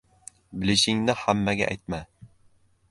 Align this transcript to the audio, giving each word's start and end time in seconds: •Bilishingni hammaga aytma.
•Bilishingni 0.61 1.17
hammaga 1.21 1.71
aytma. 1.77 2.03